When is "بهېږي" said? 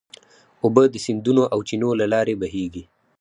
2.41-2.83